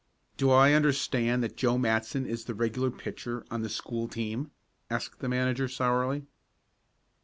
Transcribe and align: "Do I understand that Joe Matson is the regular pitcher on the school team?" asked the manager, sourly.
"Do 0.35 0.49
I 0.49 0.73
understand 0.73 1.43
that 1.43 1.55
Joe 1.55 1.77
Matson 1.77 2.25
is 2.25 2.45
the 2.45 2.55
regular 2.55 2.89
pitcher 2.89 3.45
on 3.51 3.61
the 3.61 3.69
school 3.69 4.07
team?" 4.07 4.49
asked 4.89 5.19
the 5.19 5.29
manager, 5.29 5.67
sourly. 5.67 6.25